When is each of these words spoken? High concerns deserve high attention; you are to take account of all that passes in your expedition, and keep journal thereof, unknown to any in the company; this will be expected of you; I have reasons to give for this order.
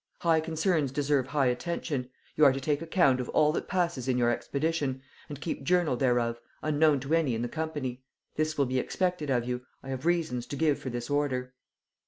High 0.21 0.39
concerns 0.39 0.91
deserve 0.91 1.27
high 1.27 1.45
attention; 1.45 2.09
you 2.35 2.43
are 2.43 2.51
to 2.51 2.59
take 2.59 2.81
account 2.81 3.21
of 3.21 3.29
all 3.29 3.51
that 3.51 3.67
passes 3.67 4.07
in 4.07 4.17
your 4.17 4.31
expedition, 4.31 5.03
and 5.29 5.39
keep 5.39 5.61
journal 5.61 5.95
thereof, 5.95 6.41
unknown 6.63 6.99
to 7.01 7.13
any 7.13 7.35
in 7.35 7.43
the 7.43 7.47
company; 7.47 8.01
this 8.35 8.57
will 8.57 8.65
be 8.65 8.79
expected 8.79 9.29
of 9.29 9.45
you; 9.45 9.61
I 9.83 9.89
have 9.89 10.07
reasons 10.07 10.47
to 10.47 10.55
give 10.55 10.79
for 10.79 10.89
this 10.89 11.07
order. 11.07 11.53